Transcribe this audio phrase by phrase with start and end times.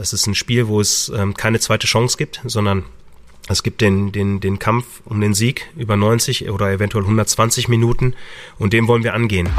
[0.00, 2.84] Es ist ein Spiel, wo es ähm, keine zweite Chance gibt, sondern
[3.48, 8.14] es gibt den, den, den Kampf um den Sieg über 90 oder eventuell 120 Minuten
[8.58, 9.50] und dem wollen wir angehen.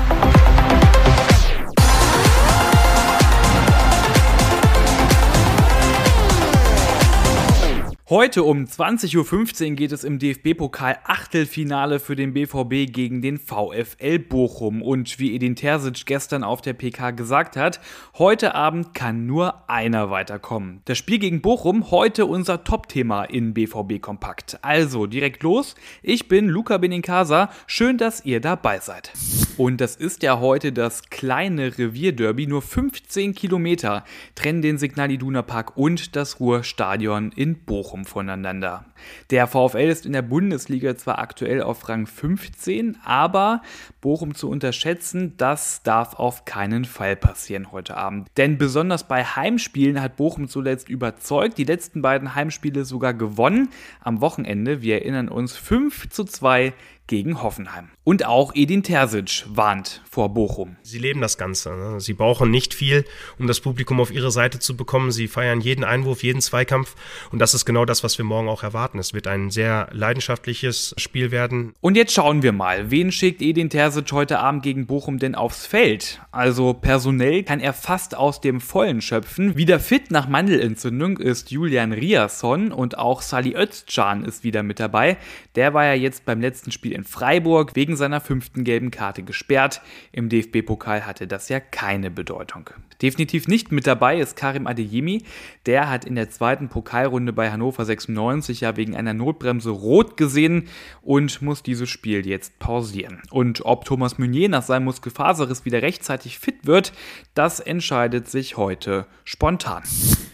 [8.11, 14.19] Heute um 20.15 Uhr geht es im DFB-Pokal Achtelfinale für den BVB gegen den VfL
[14.19, 14.81] Bochum.
[14.81, 17.79] Und wie Edin Terzic gestern auf der PK gesagt hat,
[18.17, 20.81] heute Abend kann nur einer weiterkommen.
[20.83, 24.59] Das Spiel gegen Bochum, heute unser Top-Thema in BVB Kompakt.
[24.61, 25.75] Also direkt los.
[26.03, 27.49] Ich bin Luca Benincasa.
[27.65, 29.13] Schön, dass ihr dabei seid.
[29.57, 32.47] Und das ist ja heute das kleine Revierderby.
[32.47, 34.05] Nur 15 Kilometer
[34.35, 38.85] trennen den Signal Iduna Park und das Ruhrstadion in Bochum voneinander.
[39.29, 43.61] Der VfL ist in der Bundesliga zwar aktuell auf Rang 15, aber
[43.99, 48.29] Bochum zu unterschätzen, das darf auf keinen Fall passieren heute Abend.
[48.37, 53.69] Denn besonders bei Heimspielen hat Bochum zuletzt überzeugt, die letzten beiden Heimspiele sogar gewonnen.
[53.99, 56.73] Am Wochenende, wir erinnern uns, 5 zu 2
[57.11, 57.89] gegen Hoffenheim.
[58.05, 60.77] Und auch Edin Terzic warnt vor Bochum.
[60.81, 61.75] Sie leben das Ganze.
[61.75, 61.99] Ne?
[61.99, 63.03] Sie brauchen nicht viel,
[63.37, 65.11] um das Publikum auf ihre Seite zu bekommen.
[65.11, 66.95] Sie feiern jeden Einwurf, jeden Zweikampf.
[67.31, 68.97] Und das ist genau das, was wir morgen auch erwarten.
[68.97, 71.73] Es wird ein sehr leidenschaftliches Spiel werden.
[71.81, 75.65] Und jetzt schauen wir mal, wen schickt Edin Terzic heute Abend gegen Bochum denn aufs
[75.65, 76.21] Feld?
[76.31, 79.57] Also personell kann er fast aus dem Vollen schöpfen.
[79.57, 85.17] Wieder fit nach Mandelentzündung ist Julian Riasson und auch Sali Özcan ist wieder mit dabei.
[85.55, 89.23] Der war ja jetzt beim letzten Spiel in in Freiburg wegen seiner fünften gelben Karte
[89.23, 89.81] gesperrt.
[90.11, 92.69] Im DFB-Pokal hatte das ja keine Bedeutung.
[93.01, 95.23] Definitiv nicht mit dabei ist Karim Adeyemi.
[95.65, 100.67] Der hat in der zweiten Pokalrunde bei Hannover 96 ja wegen einer Notbremse rot gesehen
[101.01, 103.23] und muss dieses Spiel jetzt pausieren.
[103.31, 106.93] Und ob Thomas Meunier nach seinem Muskelfaserriss wieder rechtzeitig fit wird,
[107.33, 109.81] das entscheidet sich heute spontan.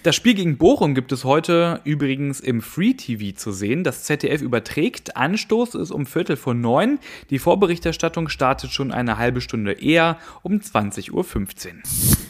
[0.08, 3.84] Das Spiel gegen Bochum gibt es heute übrigens im Free TV zu sehen.
[3.84, 5.18] Das ZDF überträgt.
[5.18, 7.00] Anstoß ist um Viertel vor neun.
[7.30, 11.26] Die Vorberichterstattung startet schon eine halbe Stunde eher um 20.15 Uhr.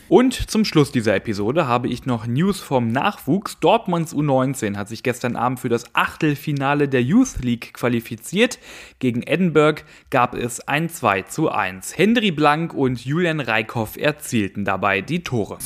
[0.09, 3.59] Und zum Schluss dieser Episode habe ich noch News vom Nachwuchs.
[3.59, 8.57] Dortmunds U19 hat sich gestern Abend für das Achtelfinale der Youth League qualifiziert.
[8.97, 11.95] Gegen Edinburgh gab es ein 2 zu 1.
[11.95, 15.59] Henry Blank und Julian Reikhoff erzielten dabei die Tore.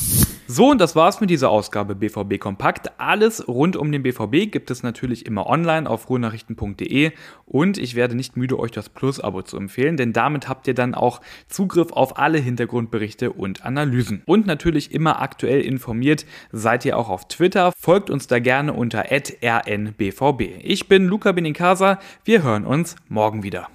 [0.47, 2.99] So, und das war's mit dieser Ausgabe BVB Kompakt.
[2.99, 7.11] Alles rund um den BVB gibt es natürlich immer online auf ruhrnachrichten.de
[7.45, 10.93] und ich werde nicht müde, euch das Plus-Abo zu empfehlen, denn damit habt ihr dann
[10.93, 14.23] auch Zugriff auf alle Hintergrundberichte und Analysen.
[14.25, 17.71] Und natürlich immer aktuell informiert seid ihr auch auf Twitter.
[17.77, 20.41] Folgt uns da gerne unter rnbvb.
[20.63, 21.99] Ich bin Luca Benincasa.
[22.25, 23.69] Wir hören uns morgen wieder.